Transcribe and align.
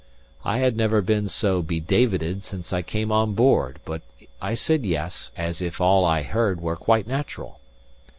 I 0.43 0.57
had 0.57 0.75
never 0.75 1.03
been 1.03 1.27
so 1.27 1.61
be 1.61 1.79
Davided 1.79 2.43
since 2.43 2.73
I 2.73 2.81
came 2.81 3.11
on 3.11 3.35
board: 3.35 3.79
but 3.85 4.01
I 4.41 4.55
said 4.55 4.83
Yes, 4.83 5.29
as 5.37 5.61
if 5.61 5.79
all 5.79 6.05
I 6.05 6.23
heard 6.23 6.59
were 6.59 6.75
quite 6.75 7.05
natural. 7.05 7.59